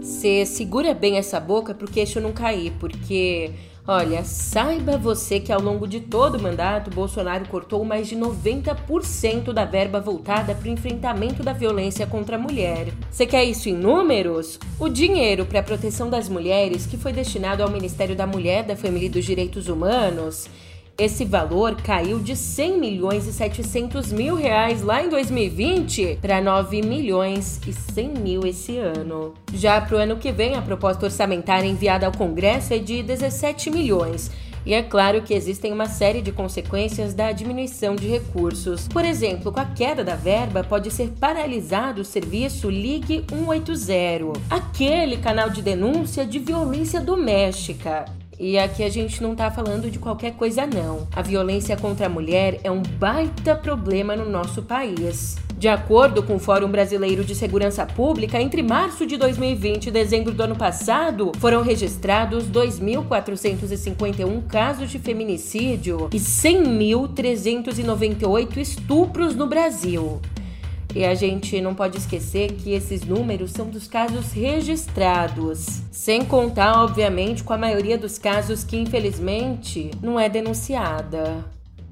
Você 0.00 0.46
segura 0.46 0.94
bem 0.94 1.16
essa 1.16 1.38
boca 1.38 1.74
para 1.74 1.86
o 1.86 1.90
queixo 1.90 2.20
não 2.20 2.32
cair, 2.32 2.72
porque 2.80 3.52
Olha, 3.90 4.22
saiba 4.22 4.98
você 4.98 5.40
que 5.40 5.50
ao 5.50 5.62
longo 5.62 5.88
de 5.88 5.98
todo 5.98 6.34
o 6.34 6.42
mandato, 6.42 6.90
Bolsonaro 6.90 7.48
cortou 7.48 7.82
mais 7.86 8.06
de 8.06 8.14
90% 8.14 9.50
da 9.50 9.64
verba 9.64 9.98
voltada 9.98 10.54
para 10.54 10.68
o 10.68 10.70
enfrentamento 10.70 11.42
da 11.42 11.54
violência 11.54 12.06
contra 12.06 12.36
a 12.36 12.38
mulher. 12.38 12.88
Você 13.10 13.24
quer 13.24 13.44
isso 13.44 13.66
em 13.66 13.72
números? 13.72 14.60
O 14.78 14.90
dinheiro 14.90 15.46
para 15.46 15.60
a 15.60 15.62
proteção 15.62 16.10
das 16.10 16.28
mulheres, 16.28 16.84
que 16.84 16.98
foi 16.98 17.14
destinado 17.14 17.62
ao 17.62 17.70
Ministério 17.70 18.14
da 18.14 18.26
Mulher, 18.26 18.62
da 18.62 18.76
Família 18.76 19.06
e 19.06 19.10
dos 19.10 19.24
Direitos 19.24 19.68
Humanos, 19.68 20.50
esse 20.98 21.24
valor 21.24 21.76
caiu 21.76 22.18
de 22.18 22.34
100 22.34 22.80
milhões 22.80 23.24
e 23.28 23.32
700 23.32 24.10
mil 24.10 24.34
reais 24.34 24.82
lá 24.82 25.00
em 25.00 25.08
2020 25.08 26.18
para 26.20 26.40
9 26.40 26.82
milhões 26.82 27.60
e 27.64 27.72
100 27.72 28.08
mil 28.14 28.44
esse 28.44 28.76
ano. 28.78 29.32
Já 29.54 29.80
para 29.80 29.96
o 29.96 30.00
ano 30.00 30.16
que 30.16 30.32
vem, 30.32 30.56
a 30.56 30.62
proposta 30.62 31.06
orçamentária 31.06 31.68
enviada 31.68 32.04
ao 32.04 32.12
Congresso 32.12 32.74
é 32.74 32.78
de 32.78 33.00
17 33.04 33.70
milhões. 33.70 34.28
E 34.66 34.74
é 34.74 34.82
claro 34.82 35.22
que 35.22 35.32
existem 35.32 35.72
uma 35.72 35.86
série 35.86 36.20
de 36.20 36.32
consequências 36.32 37.14
da 37.14 37.30
diminuição 37.30 37.94
de 37.94 38.08
recursos. 38.08 38.88
Por 38.88 39.04
exemplo, 39.04 39.52
com 39.52 39.60
a 39.60 39.64
queda 39.64 40.02
da 40.02 40.16
verba, 40.16 40.64
pode 40.64 40.90
ser 40.90 41.10
paralisado 41.20 42.02
o 42.02 42.04
serviço 42.04 42.68
Ligue 42.68 43.24
180, 43.30 44.32
aquele 44.50 45.16
canal 45.18 45.48
de 45.48 45.62
denúncia 45.62 46.26
de 46.26 46.40
violência 46.40 47.00
doméstica. 47.00 48.04
E 48.40 48.56
aqui 48.56 48.84
a 48.84 48.88
gente 48.88 49.20
não 49.20 49.34
tá 49.34 49.50
falando 49.50 49.90
de 49.90 49.98
qualquer 49.98 50.34
coisa, 50.34 50.64
não. 50.64 51.08
A 51.14 51.22
violência 51.22 51.76
contra 51.76 52.06
a 52.06 52.08
mulher 52.08 52.60
é 52.62 52.70
um 52.70 52.82
baita 52.82 53.56
problema 53.56 54.14
no 54.14 54.30
nosso 54.30 54.62
país. 54.62 55.36
De 55.58 55.66
acordo 55.66 56.22
com 56.22 56.36
o 56.36 56.38
Fórum 56.38 56.70
Brasileiro 56.70 57.24
de 57.24 57.34
Segurança 57.34 57.84
Pública, 57.84 58.40
entre 58.40 58.62
março 58.62 59.04
de 59.04 59.16
2020 59.16 59.86
e 59.86 59.90
dezembro 59.90 60.32
do 60.32 60.40
ano 60.40 60.54
passado, 60.54 61.32
foram 61.40 61.62
registrados 61.62 62.48
2.451 62.48 64.46
casos 64.46 64.88
de 64.88 65.00
feminicídio 65.00 66.08
e 66.12 66.18
100.398 66.18 68.56
estupros 68.58 69.34
no 69.34 69.48
Brasil. 69.48 70.20
E 70.94 71.04
a 71.04 71.14
gente 71.14 71.60
não 71.60 71.74
pode 71.74 71.98
esquecer 71.98 72.52
que 72.52 72.72
esses 72.72 73.02
números 73.02 73.52
são 73.52 73.68
dos 73.68 73.86
casos 73.86 74.32
registrados, 74.32 75.82
sem 75.90 76.24
contar, 76.24 76.82
obviamente, 76.82 77.44
com 77.44 77.52
a 77.52 77.58
maioria 77.58 77.98
dos 77.98 78.18
casos 78.18 78.64
que 78.64 78.76
infelizmente 78.76 79.90
não 80.02 80.18
é 80.18 80.28
denunciada. 80.28 81.44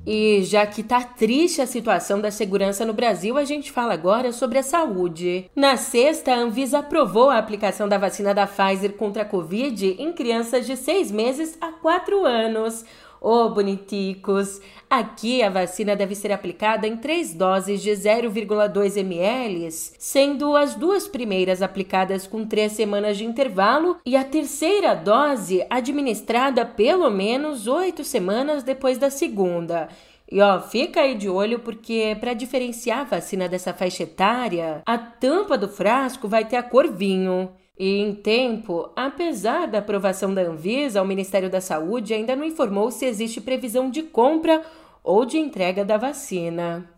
E 0.06 0.44
já 0.44 0.64
que 0.64 0.84
tá 0.84 1.02
triste 1.02 1.60
a 1.60 1.66
situação 1.66 2.20
da 2.20 2.30
segurança 2.30 2.84
no 2.84 2.92
Brasil, 2.92 3.36
a 3.36 3.44
gente 3.44 3.72
fala 3.72 3.92
agora 3.92 4.30
sobre 4.30 4.56
a 4.56 4.62
saúde. 4.62 5.50
Na 5.54 5.76
sexta, 5.76 6.32
a 6.32 6.38
Anvisa 6.38 6.78
aprovou 6.78 7.28
a 7.28 7.38
aplicação 7.38 7.88
da 7.88 7.98
vacina 7.98 8.32
da 8.32 8.46
Pfizer 8.46 8.92
contra 8.92 9.22
a 9.22 9.26
Covid 9.26 9.96
em 9.98 10.12
crianças 10.12 10.64
de 10.64 10.76
6 10.76 11.10
meses 11.10 11.58
a 11.60 11.72
4 11.72 12.24
anos. 12.24 12.84
Oh, 13.28 13.49
boniticos! 13.49 14.61
Aqui 14.88 15.42
a 15.42 15.50
vacina 15.50 15.97
deve 15.97 16.14
ser 16.14 16.30
aplicada 16.30 16.87
em 16.87 16.97
três 16.97 17.35
doses 17.35 17.83
de 17.83 17.90
0,2 17.90 18.97
ml, 18.99 19.68
sendo 19.68 20.54
as 20.54 20.76
duas 20.76 21.09
primeiras 21.09 21.61
aplicadas 21.61 22.25
com 22.25 22.47
três 22.47 22.71
semanas 22.71 23.18
de 23.18 23.25
intervalo 23.25 23.97
e 24.06 24.16
a 24.16 24.23
terceira 24.23 24.95
dose 24.95 25.66
administrada 25.68 26.64
pelo 26.64 27.11
menos 27.11 27.66
oito 27.66 28.04
semanas 28.04 28.62
depois 28.62 28.97
da 28.97 29.11
segunda. 29.11 29.88
E 30.30 30.40
ó, 30.40 30.61
fica 30.61 31.00
aí 31.00 31.16
de 31.16 31.28
olho 31.28 31.59
porque 31.59 32.16
para 32.21 32.33
diferenciar 32.33 33.00
a 33.00 33.04
vacina 33.16 33.49
dessa 33.49 33.75
faixa 33.75 34.04
etária, 34.04 34.83
a 34.87 34.97
tampa 34.97 35.59
do 35.59 35.68
frasco 35.68 36.28
vai 36.28 36.45
ter 36.45 36.54
a 36.59 36.62
cor 36.62 36.92
vinho. 36.92 37.50
E 37.78 38.00
em 38.00 38.14
tempo, 38.14 38.90
apesar 38.97 39.66
da 39.66 39.78
aprovação 39.78 40.33
da 40.33 40.42
Anvisa, 40.42 41.02
o 41.02 41.06
Ministério 41.06 41.50
da 41.50 41.61
Saúde 41.61 42.14
ainda 42.14 42.35
não 42.35 42.45
informou 42.45 42.90
se 42.90 43.04
existe 43.04 43.40
previsão 43.40 43.90
de 43.90 44.02
compra 44.02 44.62
ou 45.04 45.26
de 45.26 45.38
entrega 45.38 45.85
da 45.85 45.99
vacina. 45.99 46.88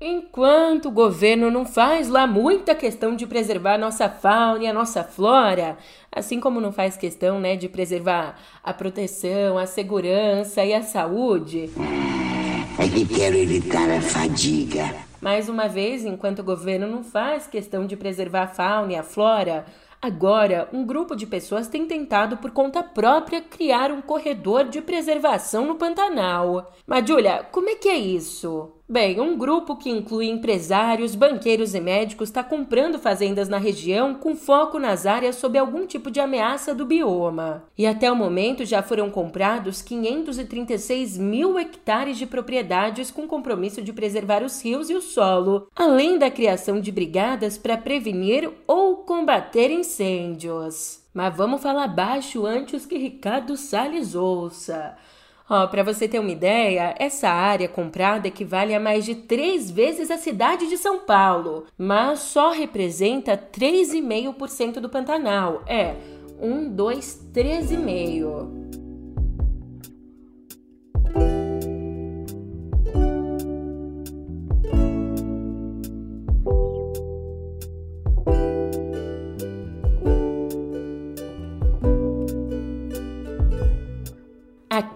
Enquanto 0.00 0.86
o 0.86 0.90
governo 0.90 1.50
não 1.50 1.64
faz 1.64 2.08
lá 2.08 2.26
muita 2.26 2.74
questão 2.74 3.14
de 3.14 3.26
preservar 3.26 3.74
a 3.74 3.78
nossa 3.78 4.08
fauna 4.08 4.64
e 4.64 4.66
a 4.66 4.72
nossa 4.72 5.04
flora, 5.04 5.78
assim 6.10 6.40
como 6.40 6.60
não 6.60 6.72
faz 6.72 6.96
questão 6.96 7.38
né, 7.38 7.54
de 7.54 7.68
preservar 7.68 8.36
a 8.62 8.72
proteção, 8.72 9.56
a 9.56 9.66
segurança 9.66 10.64
e 10.64 10.74
a 10.74 10.82
saúde. 10.82 11.70
É 12.78 12.88
que 12.88 13.06
quero 13.06 13.36
evitar 13.36 13.88
a 13.88 14.00
fadiga. 14.00 14.94
Mais 15.20 15.48
uma 15.48 15.68
vez, 15.68 16.04
enquanto 16.04 16.40
o 16.40 16.44
governo 16.44 16.86
não 16.88 17.04
faz 17.04 17.46
questão 17.46 17.86
de 17.86 17.96
preservar 17.96 18.42
a 18.42 18.48
fauna 18.48 18.92
e 18.92 18.96
a 18.96 19.02
flora, 19.02 19.64
Agora, 20.04 20.68
um 20.70 20.84
grupo 20.84 21.16
de 21.16 21.26
pessoas 21.26 21.66
tem 21.66 21.86
tentado 21.86 22.36
por 22.36 22.50
conta 22.50 22.82
própria 22.82 23.40
criar 23.40 23.90
um 23.90 24.02
corredor 24.02 24.64
de 24.64 24.82
preservação 24.82 25.64
no 25.64 25.76
Pantanal. 25.76 26.74
Mas, 26.86 27.08
Julia, 27.08 27.42
como 27.50 27.70
é 27.70 27.74
que 27.74 27.88
é 27.88 27.96
isso? 27.96 28.70
Bem, 28.86 29.18
um 29.18 29.38
grupo 29.38 29.76
que 29.76 29.88
inclui 29.88 30.26
empresários, 30.26 31.14
banqueiros 31.14 31.74
e 31.74 31.80
médicos 31.80 32.28
está 32.28 32.44
comprando 32.44 32.98
fazendas 32.98 33.48
na 33.48 33.56
região 33.56 34.14
com 34.14 34.36
foco 34.36 34.78
nas 34.78 35.06
áreas 35.06 35.36
sob 35.36 35.56
algum 35.56 35.86
tipo 35.86 36.10
de 36.10 36.20
ameaça 36.20 36.74
do 36.74 36.84
bioma. 36.84 37.64
E 37.78 37.86
até 37.86 38.12
o 38.12 38.16
momento 38.16 38.62
já 38.62 38.82
foram 38.82 39.10
comprados 39.10 39.80
536 39.80 41.16
mil 41.16 41.58
hectares 41.58 42.18
de 42.18 42.26
propriedades 42.26 43.10
com 43.10 43.26
compromisso 43.26 43.80
de 43.80 43.90
preservar 43.90 44.42
os 44.42 44.62
rios 44.62 44.90
e 44.90 44.94
o 44.94 45.00
solo, 45.00 45.66
além 45.74 46.18
da 46.18 46.30
criação 46.30 46.78
de 46.78 46.92
brigadas 46.92 47.56
para 47.56 47.78
prevenir 47.78 48.50
ou 48.66 48.96
combater 48.98 49.70
incêndios. 49.70 51.02
Mas 51.14 51.34
vamos 51.34 51.62
falar 51.62 51.88
baixo 51.88 52.44
antes 52.44 52.84
que 52.84 52.98
Ricardo 52.98 53.56
Salles 53.56 54.14
ouça. 54.14 54.94
Ó, 55.48 55.66
para 55.66 55.82
você 55.82 56.08
ter 56.08 56.18
uma 56.18 56.30
ideia, 56.30 56.94
essa 56.98 57.28
área 57.28 57.68
comprada 57.68 58.26
equivale 58.26 58.74
a 58.74 58.80
mais 58.80 59.04
de 59.04 59.14
três 59.14 59.70
vezes 59.70 60.10
a 60.10 60.16
cidade 60.16 60.68
de 60.68 60.78
São 60.78 61.00
Paulo, 61.00 61.66
mas 61.76 62.20
só 62.20 62.50
representa 62.50 63.36
3,5% 63.36 64.80
do 64.80 64.88
Pantanal. 64.88 65.62
É, 65.66 65.96
1, 66.40 66.70
2, 66.70 67.28
13,5%. 67.32 68.63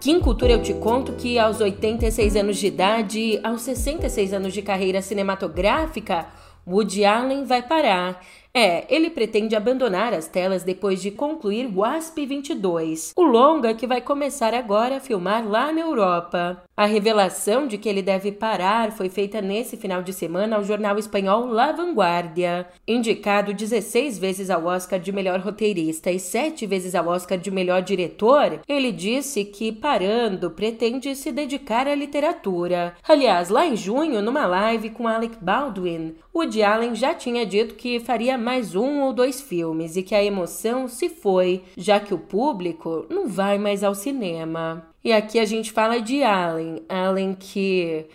Aqui 0.08 0.16
em 0.16 0.20
Cultura 0.20 0.52
eu 0.52 0.62
te 0.62 0.72
conto 0.72 1.12
que 1.12 1.38
aos 1.38 1.60
86 1.60 2.34
anos 2.34 2.56
de 2.56 2.66
idade, 2.66 3.38
aos 3.44 3.60
66 3.60 4.32
anos 4.32 4.54
de 4.54 4.62
carreira 4.62 5.02
cinematográfica, 5.02 6.26
Woody 6.66 7.04
Allen 7.04 7.44
vai 7.44 7.60
parar. 7.60 8.18
É, 8.54 8.84
ele 8.92 9.10
pretende 9.10 9.54
abandonar 9.54 10.12
as 10.12 10.26
telas 10.26 10.64
depois 10.64 11.00
de 11.00 11.10
concluir 11.10 11.66
Wasp 11.72 12.16
22, 12.18 13.12
o 13.16 13.22
longa 13.22 13.74
que 13.74 13.86
vai 13.86 14.00
começar 14.00 14.54
agora 14.54 14.96
a 14.96 15.00
filmar 15.00 15.46
lá 15.46 15.72
na 15.72 15.80
Europa. 15.80 16.62
A 16.76 16.86
revelação 16.86 17.66
de 17.66 17.76
que 17.76 17.88
ele 17.88 18.02
deve 18.02 18.30
parar 18.30 18.92
foi 18.92 19.08
feita 19.08 19.40
nesse 19.40 19.76
final 19.76 20.00
de 20.00 20.12
semana 20.12 20.56
ao 20.56 20.62
jornal 20.62 20.96
espanhol 20.96 21.46
La 21.46 21.72
Vanguardia. 21.72 22.68
Indicado 22.86 23.52
16 23.52 24.16
vezes 24.16 24.48
ao 24.48 24.64
Oscar 24.64 25.00
de 25.00 25.10
melhor 25.10 25.40
roteirista 25.40 26.10
e 26.10 26.20
7 26.20 26.66
vezes 26.66 26.94
ao 26.94 27.08
Oscar 27.08 27.36
de 27.36 27.50
melhor 27.50 27.82
diretor, 27.82 28.60
ele 28.68 28.92
disse 28.92 29.44
que, 29.44 29.72
parando, 29.72 30.52
pretende 30.52 31.16
se 31.16 31.32
dedicar 31.32 31.88
à 31.88 31.94
literatura. 31.96 32.94
Aliás, 33.08 33.48
lá 33.48 33.66
em 33.66 33.74
junho, 33.74 34.22
numa 34.22 34.46
live 34.46 34.90
com 34.90 35.08
Alec 35.08 35.36
Baldwin, 35.40 36.14
Woody 36.32 36.62
Allen 36.62 36.94
já 36.94 37.12
tinha 37.12 37.44
dito 37.44 37.74
que 37.74 37.98
faria 37.98 38.37
mais 38.38 38.74
um 38.74 39.02
ou 39.02 39.12
dois 39.12 39.40
filmes 39.40 39.96
e 39.96 40.02
que 40.02 40.14
a 40.14 40.24
emoção 40.24 40.88
se 40.88 41.08
foi, 41.08 41.62
já 41.76 42.00
que 42.00 42.14
o 42.14 42.18
público 42.18 43.04
não 43.10 43.28
vai 43.28 43.58
mais 43.58 43.84
ao 43.84 43.94
cinema. 43.94 44.86
E 45.04 45.12
aqui 45.12 45.38
a 45.38 45.44
gente 45.44 45.72
fala 45.72 46.00
de 46.00 46.22
Allen, 46.22 46.82
Allen 46.88 47.34
que 47.34 48.06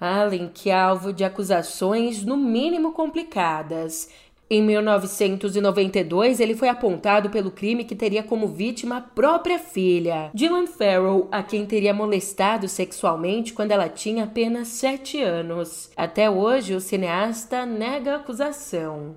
Allen 0.00 0.50
que 0.52 0.70
é 0.70 0.74
alvo 0.74 1.12
de 1.12 1.24
acusações 1.24 2.24
no 2.24 2.36
mínimo 2.36 2.92
complicadas. 2.92 4.08
Em 4.48 4.62
1992, 4.62 6.38
ele 6.38 6.54
foi 6.54 6.68
apontado 6.68 7.30
pelo 7.30 7.50
crime 7.50 7.84
que 7.84 7.96
teria 7.96 8.22
como 8.22 8.46
vítima 8.46 8.98
a 8.98 9.00
própria 9.00 9.58
filha, 9.58 10.30
Dylan 10.32 10.68
Farrell, 10.68 11.26
a 11.32 11.42
quem 11.42 11.66
teria 11.66 11.92
molestado 11.92 12.68
sexualmente 12.68 13.52
quando 13.52 13.72
ela 13.72 13.88
tinha 13.88 14.22
apenas 14.22 14.68
7 14.68 15.20
anos. 15.20 15.90
Até 15.96 16.30
hoje, 16.30 16.74
o 16.74 16.80
cineasta 16.80 17.66
nega 17.66 18.12
a 18.12 18.16
acusação. 18.16 19.16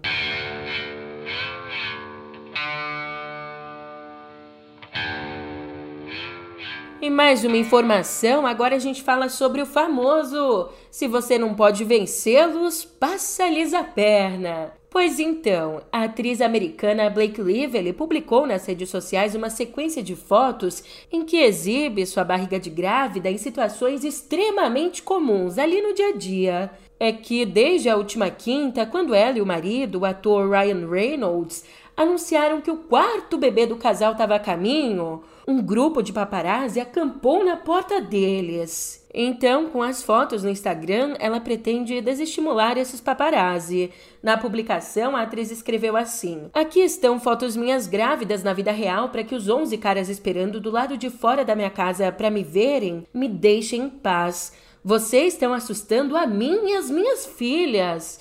E 7.02 7.10
mais 7.10 7.46
uma 7.46 7.56
informação, 7.56 8.46
agora 8.46 8.76
a 8.76 8.80
gente 8.80 9.02
fala 9.02 9.30
sobre 9.30 9.62
o 9.62 9.66
famoso 9.66 10.68
se 10.92 11.08
você 11.08 11.38
não 11.38 11.54
pode 11.54 11.86
vencê-los, 11.86 12.84
passa-lhes 12.84 13.74
a 13.74 13.86
perna. 13.86 14.74
Pois 14.90 15.18
então, 15.18 15.82
a 15.94 16.04
atriz 16.04 16.42
americana 16.42 17.10
Blake 17.10 17.42
Lively 17.42 17.94
publicou 17.94 18.46
nas 18.46 18.66
redes 18.66 18.90
sociais 18.90 19.34
uma 19.34 19.50
sequência 19.50 20.04
de 20.04 20.14
fotos 20.14 20.84
em 21.10 21.24
que 21.24 21.38
exibe 21.38 22.06
sua 22.06 22.26
barriga 22.26 22.60
de 22.60 22.70
grávida 22.70 23.32
em 23.32 23.38
situações 23.38 24.04
extremamente 24.04 25.02
comuns 25.02 25.58
ali 25.58 25.82
no 25.82 25.94
dia 25.94 26.10
a 26.10 26.18
dia. 26.18 26.72
É 27.00 27.14
que 27.14 27.46
desde 27.46 27.88
a 27.88 27.96
última 27.96 28.30
quinta, 28.30 28.86
quando 28.86 29.16
ela 29.16 29.38
e 29.38 29.42
o 29.42 29.46
marido, 29.46 30.00
o 30.00 30.06
ator 30.06 30.50
Ryan 30.50 30.90
Reynolds, 30.90 31.64
anunciaram 31.96 32.62
que 32.62 32.72
o 32.72 32.78
quarto 32.78 33.38
bebê 33.38 33.66
do 33.66 33.76
casal 33.76 34.14
estava 34.14 34.36
a 34.36 34.40
caminho, 34.40 35.22
um 35.50 35.64
grupo 35.64 36.04
de 36.04 36.14
paparazzi 36.14 36.80
acampou 36.80 37.44
na 37.44 37.58
porta 37.58 38.00
deles. 38.00 39.04
Então, 39.12 39.68
com 39.68 39.82
as 39.82 40.04
fotos 40.04 40.44
no 40.44 40.50
Instagram, 40.50 41.16
ela 41.20 41.40
pretende 41.40 42.00
desestimular 42.00 42.78
esses 42.78 43.02
paparazzi. 43.02 43.90
Na 44.22 44.38
publicação, 44.38 45.16
a 45.16 45.24
atriz 45.24 45.50
escreveu 45.50 45.98
assim: 45.98 46.52
Aqui 46.54 46.82
estão 46.82 47.20
fotos 47.20 47.58
minhas 47.58 47.88
grávidas 47.88 48.44
na 48.44 48.54
vida 48.54 48.72
real 48.72 49.10
para 49.10 49.24
que 49.24 49.34
os 49.34 49.50
11 49.50 49.76
caras 49.80 50.08
esperando 50.08 50.62
do 50.62 50.70
lado 50.70 50.96
de 50.96 51.10
fora 51.10 51.44
da 51.44 51.56
minha 51.56 51.72
casa 51.72 52.12
para 52.12 52.30
me 52.30 52.44
verem 52.44 53.08
me 53.12 53.28
deixem 53.28 53.82
em 53.82 53.90
paz. 53.90 54.54
Vocês 54.84 55.34
estão 55.34 55.52
assustando 55.52 56.16
a 56.16 56.28
mim 56.28 56.70
e 56.70 56.76
as 56.76 56.92
minhas 56.92 57.26
filhas. 57.26 58.20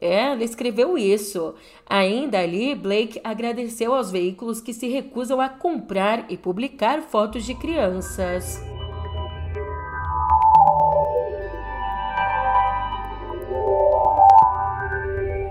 É, 0.00 0.32
ela 0.32 0.44
escreveu 0.44 0.96
isso. 0.96 1.54
Ainda 1.86 2.38
ali, 2.38 2.74
Blake 2.74 3.20
agradeceu 3.24 3.94
aos 3.94 4.10
veículos 4.10 4.60
que 4.60 4.72
se 4.72 4.88
recusam 4.88 5.40
a 5.40 5.48
comprar 5.48 6.26
e 6.28 6.36
publicar 6.36 7.02
fotos 7.02 7.44
de 7.44 7.54
crianças. 7.54 8.60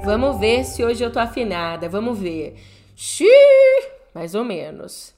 Vamos 0.04 0.40
ver 0.40 0.64
se 0.64 0.86
hoje 0.86 1.04
eu 1.04 1.12
tô 1.12 1.20
afinada. 1.20 1.90
Vamos 1.90 2.18
ver. 2.18 2.56
Xiii, 2.96 3.28
mais 4.16 4.34
ou 4.34 4.46
menos. 4.46 5.14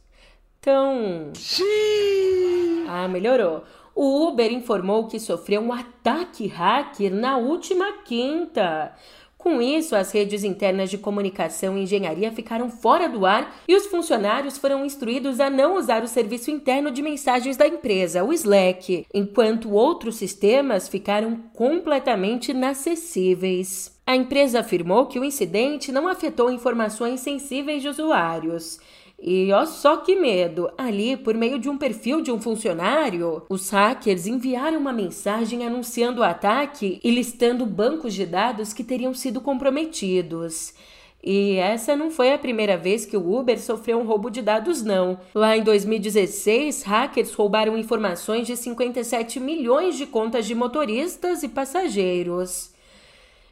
Então. 0.59 1.31
Xiii. 1.35 2.85
Ah, 2.87 3.07
melhorou. 3.07 3.63
O 4.01 4.29
Uber 4.29 4.49
informou 4.49 5.07
que 5.07 5.19
sofreu 5.19 5.59
um 5.59 5.73
ataque 5.73 6.47
hacker 6.47 7.13
na 7.13 7.35
última 7.35 7.97
quinta. 8.05 8.95
Com 9.37 9.61
isso, 9.61 9.93
as 9.93 10.13
redes 10.13 10.45
internas 10.45 10.89
de 10.89 10.97
comunicação 10.97 11.77
e 11.77 11.83
engenharia 11.83 12.31
ficaram 12.31 12.69
fora 12.69 13.09
do 13.09 13.25
ar 13.25 13.57
e 13.67 13.75
os 13.75 13.87
funcionários 13.87 14.57
foram 14.57 14.85
instruídos 14.85 15.41
a 15.41 15.49
não 15.49 15.75
usar 15.75 16.01
o 16.01 16.07
serviço 16.07 16.49
interno 16.49 16.91
de 16.91 17.01
mensagens 17.01 17.57
da 17.57 17.67
empresa, 17.67 18.23
o 18.23 18.31
Slack, 18.31 19.05
enquanto 19.13 19.73
outros 19.73 20.15
sistemas 20.15 20.87
ficaram 20.87 21.35
completamente 21.53 22.51
inacessíveis. 22.51 23.99
A 24.07 24.15
empresa 24.15 24.61
afirmou 24.61 25.07
que 25.07 25.19
o 25.19 25.25
incidente 25.25 25.91
não 25.91 26.07
afetou 26.07 26.49
informações 26.49 27.19
sensíveis 27.19 27.81
de 27.81 27.89
usuários. 27.89 28.79
E 29.21 29.51
ó 29.51 29.65
só 29.65 29.97
que 29.97 30.15
medo! 30.15 30.71
Ali, 30.77 31.17
por 31.17 31.35
meio 31.35 31.59
de 31.59 31.69
um 31.69 31.77
perfil 31.77 32.21
de 32.21 32.31
um 32.31 32.39
funcionário, 32.39 33.43
os 33.49 33.69
hackers 33.69 34.27
enviaram 34.27 34.77
uma 34.77 34.93
mensagem 34.93 35.65
anunciando 35.65 36.21
o 36.21 36.23
ataque 36.23 36.99
e 37.03 37.11
listando 37.11 37.65
bancos 37.65 38.13
de 38.13 38.25
dados 38.25 38.73
que 38.73 38.83
teriam 38.83 39.13
sido 39.13 39.41
comprometidos. 39.41 40.73
E 41.21 41.55
essa 41.55 41.97
não 41.97 42.09
foi 42.09 42.31
a 42.31 42.37
primeira 42.37 42.77
vez 42.77 43.05
que 43.05 43.17
o 43.17 43.37
Uber 43.37 43.59
sofreu 43.59 43.99
um 43.99 44.05
roubo 44.05 44.29
de 44.29 44.41
dados, 44.41 44.81
não. 44.81 45.19
Lá 45.35 45.57
em 45.57 45.63
2016, 45.63 46.83
hackers 46.83 47.33
roubaram 47.33 47.77
informações 47.77 48.47
de 48.47 48.55
57 48.55 49.37
milhões 49.39 49.97
de 49.97 50.05
contas 50.05 50.45
de 50.45 50.55
motoristas 50.55 51.43
e 51.43 51.49
passageiros. 51.49 52.71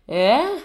É, 0.08 0.60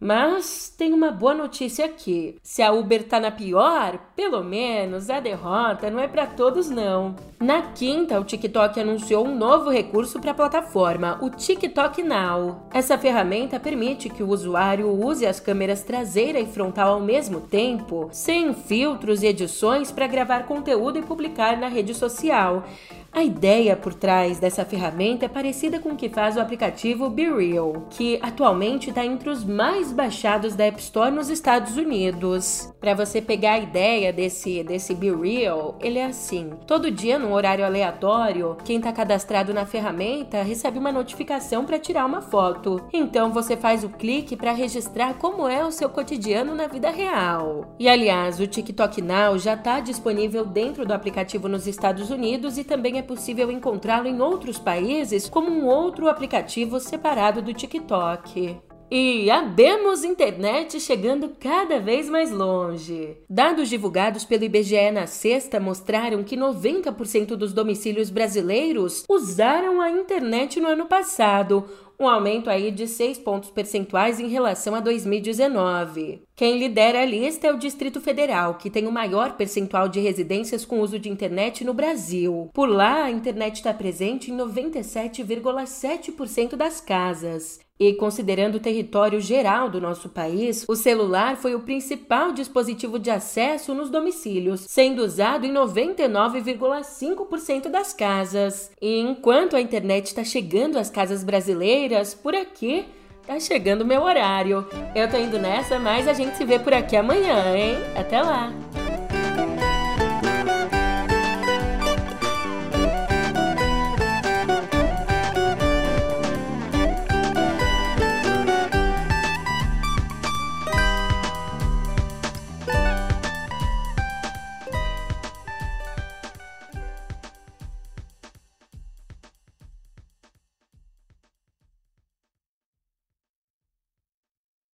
mas 0.00 0.72
tem 0.76 0.94
uma 0.94 1.10
boa 1.10 1.34
notícia 1.34 1.84
aqui. 1.84 2.36
Se 2.42 2.62
a 2.62 2.72
Uber 2.72 3.04
tá 3.04 3.20
na 3.20 3.30
pior, 3.30 3.98
pelo 4.16 4.42
menos 4.42 5.10
a 5.10 5.20
derrota 5.20 5.90
não 5.90 6.00
é 6.00 6.08
para 6.08 6.26
todos 6.26 6.70
não. 6.70 7.14
Na 7.38 7.62
quinta, 7.72 8.18
o 8.18 8.24
TikTok 8.24 8.80
anunciou 8.80 9.26
um 9.26 9.36
novo 9.36 9.70
recurso 9.70 10.18
para 10.18 10.30
a 10.30 10.34
plataforma, 10.34 11.18
o 11.20 11.28
TikTok 11.28 12.02
Now. 12.02 12.66
Essa 12.72 12.96
ferramenta 12.96 13.60
permite 13.60 14.08
que 14.08 14.22
o 14.22 14.28
usuário 14.28 14.88
use 14.88 15.26
as 15.26 15.38
câmeras 15.38 15.82
traseira 15.82 16.40
e 16.40 16.46
frontal 16.46 16.94
ao 16.94 17.00
mesmo 17.00 17.40
tempo, 17.40 18.08
sem 18.10 18.54
filtros 18.54 19.22
e 19.22 19.26
edições 19.26 19.92
para 19.92 20.06
gravar 20.06 20.46
conteúdo 20.46 20.98
e 20.98 21.02
publicar 21.02 21.58
na 21.58 21.68
rede 21.68 21.94
social. 21.94 22.64
A 23.12 23.24
ideia 23.24 23.74
por 23.74 23.92
trás 23.92 24.38
dessa 24.38 24.64
ferramenta 24.64 25.24
é 25.24 25.28
parecida 25.28 25.80
com 25.80 25.90
o 25.90 25.96
que 25.96 26.08
faz 26.08 26.36
o 26.36 26.40
aplicativo 26.40 27.10
BeReal, 27.10 27.88
que 27.90 28.20
atualmente 28.22 28.90
está 28.90 29.04
entre 29.04 29.28
os 29.28 29.42
mais 29.44 29.89
baixados 29.92 30.54
da 30.54 30.64
App 30.64 30.80
Store 30.80 31.10
nos 31.10 31.28
Estados 31.28 31.76
Unidos. 31.76 32.72
Para 32.80 32.94
você 32.94 33.20
pegar 33.20 33.52
a 33.52 33.58
ideia 33.58 34.12
desse, 34.12 34.62
desse 34.62 34.94
BeReal, 34.94 35.78
ele 35.80 35.98
é 35.98 36.06
assim: 36.06 36.50
todo 36.66 36.90
dia, 36.90 37.18
num 37.18 37.32
horário 37.32 37.64
aleatório, 37.64 38.56
quem 38.64 38.78
está 38.78 38.92
cadastrado 38.92 39.52
na 39.52 39.66
ferramenta 39.66 40.42
recebe 40.42 40.78
uma 40.78 40.92
notificação 40.92 41.64
para 41.64 41.78
tirar 41.78 42.06
uma 42.06 42.20
foto. 42.20 42.80
Então 42.92 43.32
você 43.32 43.56
faz 43.56 43.84
o 43.84 43.88
clique 43.88 44.36
para 44.36 44.52
registrar 44.52 45.14
como 45.14 45.48
é 45.48 45.64
o 45.64 45.70
seu 45.70 45.88
cotidiano 45.88 46.54
na 46.54 46.66
vida 46.66 46.90
real. 46.90 47.74
E 47.78 47.88
aliás, 47.88 48.40
o 48.40 48.46
TikTok 48.46 49.02
Now 49.02 49.38
já 49.38 49.54
está 49.54 49.80
disponível 49.80 50.44
dentro 50.44 50.86
do 50.86 50.92
aplicativo 50.94 51.48
nos 51.48 51.66
Estados 51.66 52.10
Unidos 52.10 52.58
e 52.58 52.64
também 52.64 52.98
é 52.98 53.02
possível 53.02 53.50
encontrá-lo 53.50 54.06
em 54.06 54.20
outros 54.20 54.58
países 54.58 55.28
como 55.28 55.50
um 55.50 55.66
outro 55.66 56.08
aplicativo 56.08 56.78
separado 56.80 57.42
do 57.42 57.52
TikTok. 57.52 58.69
E 58.90 59.30
abemos 59.30 60.02
internet 60.02 60.80
chegando 60.80 61.30
cada 61.38 61.78
vez 61.78 62.10
mais 62.10 62.32
longe. 62.32 63.16
Dados 63.30 63.68
divulgados 63.68 64.24
pelo 64.24 64.42
IBGE 64.42 64.90
na 64.90 65.06
sexta 65.06 65.60
mostraram 65.60 66.24
que 66.24 66.36
90% 66.36 67.36
dos 67.36 67.52
domicílios 67.52 68.10
brasileiros 68.10 69.04
usaram 69.08 69.80
a 69.80 69.90
internet 69.90 70.58
no 70.58 70.66
ano 70.66 70.86
passado, 70.86 71.64
um 72.00 72.08
aumento 72.08 72.50
aí 72.50 72.72
de 72.72 72.88
6 72.88 73.18
pontos 73.18 73.50
percentuais 73.50 74.18
em 74.18 74.26
relação 74.26 74.74
a 74.74 74.80
2019. 74.80 76.22
Quem 76.34 76.58
lidera 76.58 77.02
a 77.02 77.04
lista 77.04 77.46
é 77.46 77.52
o 77.52 77.58
Distrito 77.58 78.00
Federal, 78.00 78.54
que 78.54 78.70
tem 78.70 78.88
o 78.88 78.92
maior 78.92 79.36
percentual 79.36 79.88
de 79.88 80.00
residências 80.00 80.64
com 80.64 80.80
uso 80.80 80.98
de 80.98 81.08
internet 81.08 81.62
no 81.62 81.74
Brasil. 81.74 82.50
Por 82.52 82.68
lá, 82.68 83.04
a 83.04 83.10
internet 83.10 83.54
está 83.56 83.72
presente 83.72 84.32
em 84.32 84.36
97,7% 84.36 86.56
das 86.56 86.80
casas. 86.80 87.60
E 87.80 87.94
considerando 87.94 88.56
o 88.56 88.60
território 88.60 89.18
geral 89.20 89.70
do 89.70 89.80
nosso 89.80 90.10
país, 90.10 90.66
o 90.68 90.76
celular 90.76 91.38
foi 91.38 91.54
o 91.54 91.60
principal 91.60 92.30
dispositivo 92.30 92.98
de 92.98 93.10
acesso 93.10 93.74
nos 93.74 93.88
domicílios, 93.88 94.66
sendo 94.68 95.02
usado 95.02 95.46
em 95.46 95.54
99,5% 95.54 97.70
das 97.70 97.94
casas. 97.94 98.70
E 98.82 99.00
enquanto 99.00 99.56
a 99.56 99.62
internet 99.62 100.08
está 100.08 100.22
chegando 100.22 100.78
às 100.78 100.90
casas 100.90 101.24
brasileiras, 101.24 102.12
por 102.12 102.34
aqui 102.34 102.84
Tá 103.26 103.38
chegando 103.38 103.82
o 103.82 103.86
meu 103.86 104.02
horário. 104.02 104.66
Eu 104.92 105.08
tô 105.08 105.16
indo 105.16 105.38
nessa, 105.38 105.78
mas 105.78 106.08
a 106.08 106.12
gente 106.12 106.36
se 106.36 106.44
vê 106.44 106.58
por 106.58 106.74
aqui 106.74 106.96
amanhã, 106.96 107.56
hein? 107.56 107.76
Até 107.96 108.20
lá! 108.20 108.52